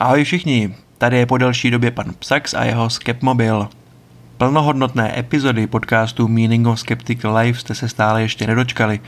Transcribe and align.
Ahoj 0.00 0.24
všichni, 0.24 0.74
tady 0.98 1.18
je 1.18 1.26
po 1.26 1.38
delší 1.38 1.70
době 1.70 1.90
pan 1.90 2.12
Psax 2.18 2.54
a 2.54 2.64
jeho 2.64 2.90
Skepmobil. 2.90 3.68
Plnohodnotné 4.36 5.18
epizody 5.18 5.66
podcastu 5.66 6.28
Meaning 6.28 6.66
of 6.66 6.80
Skeptical 6.80 7.36
Life 7.36 7.60
jste 7.60 7.74
se 7.74 7.88
stále 7.88 8.22
ještě 8.22 8.46
nedočkali, 8.46 9.00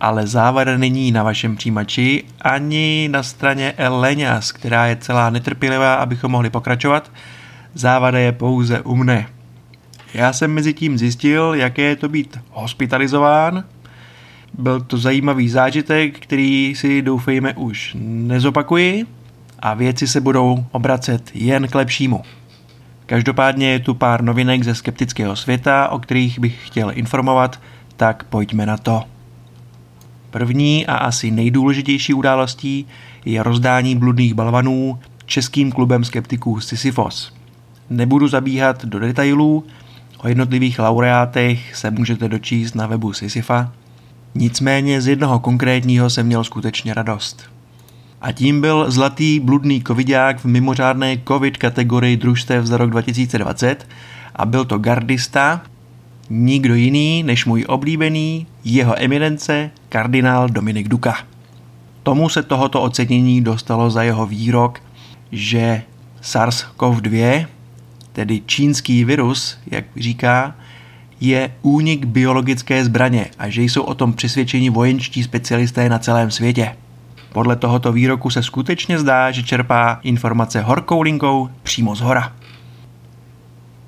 ale 0.00 0.26
závada 0.26 0.76
není 0.76 1.12
na 1.12 1.22
vašem 1.22 1.56
přijímači 1.56 2.24
ani 2.42 3.08
na 3.12 3.22
straně 3.22 3.74
Leňas, 3.88 4.52
která 4.52 4.86
je 4.86 4.96
celá 4.96 5.30
netrpělivá, 5.30 5.94
abychom 5.94 6.30
mohli 6.30 6.50
pokračovat. 6.50 7.10
Závada 7.74 8.18
je 8.18 8.32
pouze 8.32 8.80
u 8.80 8.96
mne. 8.96 9.26
Já 10.14 10.32
jsem 10.32 10.52
mezi 10.52 10.74
tím 10.74 10.98
zjistil, 10.98 11.54
jaké 11.54 11.82
je 11.82 11.96
to 11.96 12.08
být 12.08 12.40
hospitalizován. 12.50 13.64
Byl 14.58 14.80
to 14.80 14.98
zajímavý 14.98 15.48
zážitek, 15.48 16.18
který 16.18 16.74
si 16.76 17.02
doufejme 17.02 17.54
už 17.54 17.96
nezopakuji 18.00 19.06
a 19.58 19.74
věci 19.74 20.06
se 20.06 20.20
budou 20.20 20.64
obracet 20.72 21.30
jen 21.34 21.68
k 21.68 21.74
lepšímu. 21.74 22.22
Každopádně 23.06 23.70
je 23.70 23.78
tu 23.78 23.94
pár 23.94 24.22
novinek 24.22 24.64
ze 24.64 24.74
skeptického 24.74 25.36
světa, 25.36 25.88
o 25.88 25.98
kterých 25.98 26.38
bych 26.38 26.66
chtěl 26.66 26.90
informovat, 26.94 27.60
tak 27.96 28.24
pojďme 28.24 28.66
na 28.66 28.76
to. 28.76 29.02
První 30.30 30.86
a 30.86 30.96
asi 30.96 31.30
nejdůležitější 31.30 32.14
událostí 32.14 32.86
je 33.24 33.42
rozdání 33.42 33.96
bludných 33.96 34.34
balvanů 34.34 34.98
českým 35.26 35.72
klubem 35.72 36.04
skeptiků 36.04 36.60
Sisyphos. 36.60 37.32
Nebudu 37.90 38.28
zabíhat 38.28 38.84
do 38.84 38.98
detailů, 38.98 39.64
o 40.18 40.28
jednotlivých 40.28 40.78
laureátech 40.78 41.76
se 41.76 41.90
můžete 41.90 42.28
dočíst 42.28 42.74
na 42.74 42.86
webu 42.86 43.12
Sisyfa, 43.12 43.72
nicméně 44.34 45.00
z 45.00 45.06
jednoho 45.06 45.38
konkrétního 45.38 46.10
jsem 46.10 46.26
měl 46.26 46.44
skutečně 46.44 46.94
radost 46.94 47.57
a 48.20 48.32
tím 48.32 48.60
byl 48.60 48.90
zlatý 48.90 49.40
bludný 49.40 49.82
covidák 49.82 50.38
v 50.38 50.44
mimořádné 50.44 51.18
covid 51.28 51.56
kategorii 51.56 52.16
družstev 52.16 52.66
za 52.66 52.76
rok 52.76 52.90
2020 52.90 53.88
a 54.36 54.46
byl 54.46 54.64
to 54.64 54.78
gardista, 54.78 55.62
nikdo 56.30 56.74
jiný 56.74 57.22
než 57.22 57.46
můj 57.46 57.64
oblíbený, 57.68 58.46
jeho 58.64 59.02
eminence, 59.02 59.70
kardinál 59.88 60.48
Dominik 60.48 60.88
Duka. 60.88 61.16
Tomu 62.02 62.28
se 62.28 62.42
tohoto 62.42 62.82
ocenění 62.82 63.40
dostalo 63.40 63.90
za 63.90 64.02
jeho 64.02 64.26
výrok, 64.26 64.80
že 65.32 65.82
SARS-CoV-2, 66.22 67.46
tedy 68.12 68.42
čínský 68.46 69.04
virus, 69.04 69.58
jak 69.66 69.84
říká, 69.96 70.54
je 71.20 71.50
únik 71.62 72.04
biologické 72.04 72.84
zbraně 72.84 73.26
a 73.38 73.48
že 73.48 73.62
jsou 73.62 73.82
o 73.82 73.94
tom 73.94 74.12
přesvědčeni 74.12 74.70
vojenčtí 74.70 75.22
specialisté 75.22 75.88
na 75.88 75.98
celém 75.98 76.30
světě. 76.30 76.76
Podle 77.32 77.56
tohoto 77.56 77.92
výroku 77.92 78.30
se 78.30 78.42
skutečně 78.42 78.98
zdá, 78.98 79.30
že 79.30 79.42
čerpá 79.42 80.00
informace 80.02 80.60
horkou 80.62 81.02
linkou 81.02 81.50
přímo 81.62 81.94
z 81.94 82.00
hora. 82.00 82.32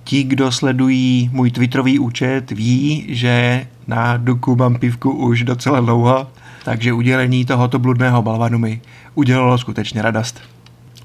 Ti, 0.04 0.22
kdo 0.22 0.52
sledují 0.52 1.30
můj 1.32 1.50
twitterový 1.50 1.98
účet, 1.98 2.50
ví, 2.50 3.06
že 3.08 3.66
na 3.86 4.16
Duku 4.16 4.56
mám 4.56 4.74
pivku 4.74 5.10
už 5.10 5.44
docela 5.44 5.80
dlouho, 5.80 6.26
takže 6.64 6.92
udělení 6.92 7.44
tohoto 7.44 7.78
bludného 7.78 8.22
balvanu 8.22 8.58
mi 8.58 8.80
udělalo 9.14 9.58
skutečně 9.58 10.02
radost. 10.02 10.40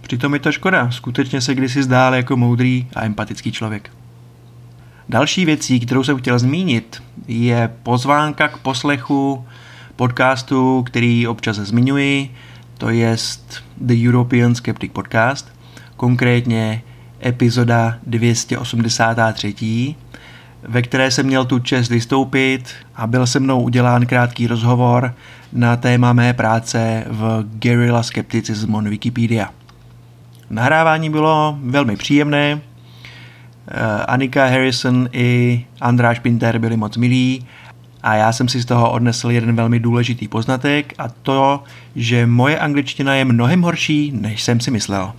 Přitom 0.01 0.33
je 0.33 0.39
to 0.39 0.51
škoda, 0.51 0.91
skutečně 0.91 1.41
se 1.41 1.55
kdysi 1.55 1.83
zdál 1.83 2.15
jako 2.15 2.37
moudrý 2.37 2.87
a 2.95 3.05
empatický 3.05 3.51
člověk. 3.51 3.91
Další 5.09 5.45
věcí, 5.45 5.79
kterou 5.79 6.03
jsem 6.03 6.17
chtěl 6.17 6.39
zmínit, 6.39 7.03
je 7.27 7.73
pozvánka 7.83 8.47
k 8.47 8.57
poslechu 8.57 9.45
podcastu, 9.95 10.83
který 10.83 11.27
občas 11.27 11.57
zmiňuji, 11.57 12.31
to 12.77 12.89
je 12.89 13.15
The 13.77 14.07
European 14.07 14.55
Skeptic 14.55 14.91
Podcast, 14.91 15.51
konkrétně 15.97 16.81
epizoda 17.25 17.97
283, 18.07 19.95
ve 20.63 20.81
které 20.81 21.11
jsem 21.11 21.25
měl 21.25 21.45
tu 21.45 21.59
čest 21.59 21.89
vystoupit 21.89 22.69
a 22.95 23.07
byl 23.07 23.27
se 23.27 23.39
mnou 23.39 23.61
udělán 23.61 24.05
krátký 24.05 24.47
rozhovor 24.47 25.15
na 25.53 25.75
téma 25.75 26.13
mé 26.13 26.33
práce 26.33 27.03
v 27.07 27.45
Guerrilla 27.59 28.03
Skepticism 28.03 28.75
on 28.75 28.89
Wikipedia. 28.89 29.49
Nahrávání 30.49 31.09
bylo 31.09 31.57
velmi 31.63 31.95
příjemné, 31.95 32.61
eh, 33.67 34.05
Anika 34.07 34.45
Harrison 34.45 35.09
i 35.11 35.65
Andráš 35.81 36.19
Pinter 36.19 36.59
byli 36.59 36.77
moc 36.77 36.97
milí 36.97 37.45
a 38.05 38.15
já 38.15 38.31
jsem 38.31 38.47
si 38.47 38.61
z 38.61 38.65
toho 38.65 38.91
odnesl 38.91 39.31
jeden 39.31 39.55
velmi 39.55 39.79
důležitý 39.79 40.27
poznatek 40.27 40.93
a 40.97 41.09
to, 41.09 41.63
že 41.95 42.25
moje 42.25 42.59
angličtina 42.59 43.15
je 43.15 43.25
mnohem 43.25 43.61
horší, 43.61 44.11
než 44.15 44.43
jsem 44.43 44.59
si 44.59 44.71
myslel. 44.71 45.13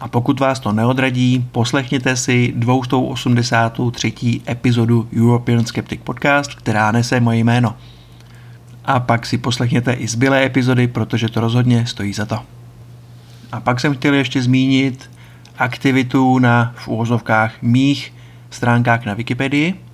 A 0.00 0.08
pokud 0.08 0.40
vás 0.40 0.60
to 0.60 0.72
neodradí, 0.72 1.46
poslechněte 1.52 2.16
si 2.16 2.52
283. 2.56 4.40
epizodu 4.48 5.08
European 5.16 5.64
Skeptic 5.64 6.00
Podcast, 6.04 6.54
která 6.54 6.92
nese 6.92 7.20
moje 7.20 7.38
jméno. 7.38 7.74
A 8.84 9.00
pak 9.00 9.26
si 9.26 9.38
poslechněte 9.38 9.92
i 9.92 10.08
zbylé 10.08 10.44
epizody, 10.44 10.86
protože 10.86 11.28
to 11.28 11.40
rozhodně 11.40 11.86
stojí 11.86 12.12
za 12.12 12.26
to. 12.26 12.38
A 13.52 13.60
pak 13.60 13.80
jsem 13.80 13.94
chtěl 13.94 14.14
ještě 14.14 14.42
zmínit 14.42 15.10
aktivitu 15.58 16.38
na 16.38 16.72
v 16.76 16.88
úvozovkách 16.88 17.62
mých 17.62 18.12
stránkách 18.50 19.04
na 19.04 19.14
Wikipedii, 19.14 19.85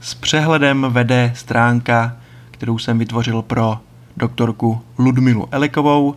s 0.00 0.14
přehledem 0.14 0.86
vede 0.88 1.32
stránka, 1.34 2.16
kterou 2.50 2.78
jsem 2.78 2.98
vytvořil 2.98 3.42
pro 3.42 3.78
doktorku 4.16 4.80
Ludmilu 4.98 5.48
Elekovou, 5.50 6.14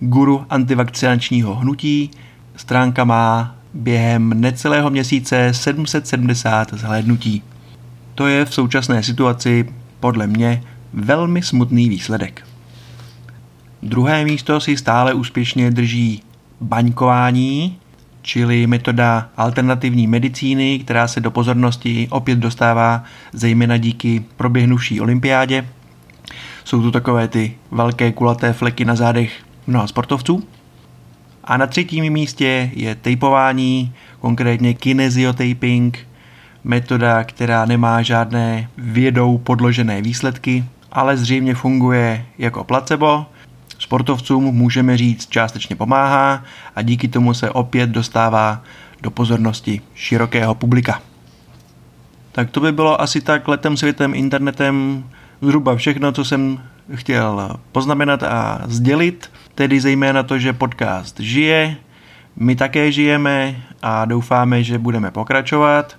guru 0.00 0.46
antivakcinačního 0.50 1.54
hnutí. 1.54 2.10
Stránka 2.56 3.04
má 3.04 3.54
během 3.74 4.40
necelého 4.40 4.90
měsíce 4.90 5.54
770 5.54 6.74
zhlédnutí. 6.74 7.42
To 8.14 8.26
je 8.26 8.44
v 8.44 8.54
současné 8.54 9.02
situaci 9.02 9.74
podle 10.00 10.26
mě 10.26 10.62
velmi 10.92 11.42
smutný 11.42 11.88
výsledek. 11.88 12.46
Druhé 13.82 14.24
místo 14.24 14.60
si 14.60 14.76
stále 14.76 15.14
úspěšně 15.14 15.70
drží 15.70 16.22
baňkování, 16.60 17.78
čili 18.22 18.66
metoda 18.66 19.28
alternativní 19.36 20.06
medicíny, 20.06 20.78
která 20.78 21.08
se 21.08 21.20
do 21.20 21.30
pozornosti 21.30 22.08
opět 22.10 22.38
dostává 22.38 23.04
zejména 23.32 23.76
díky 23.76 24.24
proběhnuvší 24.36 25.00
olympiádě. 25.00 25.68
Jsou 26.64 26.82
tu 26.82 26.90
takové 26.90 27.28
ty 27.28 27.54
velké 27.70 28.12
kulaté 28.12 28.52
fleky 28.52 28.84
na 28.84 28.94
zádech 28.94 29.32
mnoha 29.66 29.86
sportovců. 29.86 30.44
A 31.44 31.56
na 31.56 31.66
třetím 31.66 32.12
místě 32.12 32.70
je 32.74 32.94
tejpování, 32.94 33.92
konkrétně 34.20 34.74
kinesiotaping, 34.74 35.98
metoda, 36.64 37.24
která 37.24 37.64
nemá 37.64 38.02
žádné 38.02 38.68
vědou 38.78 39.38
podložené 39.38 40.02
výsledky, 40.02 40.64
ale 40.92 41.16
zřejmě 41.16 41.54
funguje 41.54 42.24
jako 42.38 42.64
placebo, 42.64 43.26
Sportovcům 43.88 44.44
můžeme 44.44 44.96
říct 44.96 45.30
částečně 45.30 45.76
pomáhá 45.76 46.44
a 46.76 46.82
díky 46.82 47.08
tomu 47.08 47.34
se 47.34 47.50
opět 47.50 47.90
dostává 47.90 48.62
do 49.02 49.10
pozornosti 49.10 49.80
širokého 49.94 50.54
publika. 50.54 51.02
Tak 52.32 52.50
to 52.50 52.60
by 52.60 52.72
bylo 52.72 53.00
asi 53.00 53.20
tak 53.20 53.48
letem 53.48 53.76
světem 53.76 54.14
internetem 54.14 55.04
zhruba 55.40 55.76
všechno, 55.76 56.12
co 56.12 56.24
jsem 56.24 56.60
chtěl 56.94 57.56
poznamenat 57.72 58.22
a 58.22 58.60
sdělit, 58.66 59.30
tedy 59.54 59.80
zejména 59.80 60.22
to, 60.22 60.38
že 60.38 60.52
podcast 60.52 61.20
žije, 61.20 61.76
my 62.36 62.56
také 62.56 62.92
žijeme 62.92 63.56
a 63.82 64.04
doufáme, 64.04 64.62
že 64.62 64.78
budeme 64.78 65.10
pokračovat. 65.10 65.96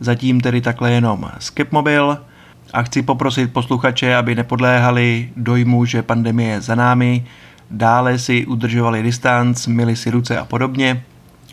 Zatím 0.00 0.40
tedy 0.40 0.60
takhle 0.60 0.92
jenom 0.92 1.30
Skepmobil 1.38 2.18
a 2.74 2.82
chci 2.82 3.02
poprosit 3.02 3.52
posluchače, 3.52 4.16
aby 4.16 4.34
nepodléhali 4.34 5.30
dojmu, 5.36 5.84
že 5.84 6.02
pandemie 6.02 6.48
je 6.48 6.60
za 6.60 6.74
námi, 6.74 7.24
dále 7.70 8.18
si 8.18 8.46
udržovali 8.46 9.02
distanc, 9.02 9.66
mili 9.66 9.96
si 9.96 10.10
ruce 10.10 10.38
a 10.38 10.44
podobně 10.44 11.02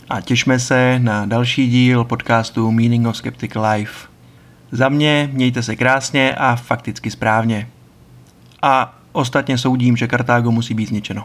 a 0.10 0.22
těšme 0.22 0.60
se 0.60 1.00
na 1.00 1.26
další 1.26 1.70
díl 1.70 2.04
podcastu 2.04 2.72
Meaning 2.72 3.08
of 3.08 3.18
Skeptic 3.18 3.52
Life. 3.56 4.08
Za 4.72 4.90
mě 4.90 5.30
mějte 5.34 5.64
se 5.64 5.76
krásně 5.76 6.36
a 6.36 6.56
fakticky 6.56 7.12
správně. 7.12 7.68
A 8.62 9.00
ostatně 9.12 9.58
soudím, 9.58 9.98
že 9.98 10.08
Kartágo 10.08 10.52
musí 10.52 10.74
být 10.74 10.90
zničeno. 10.90 11.24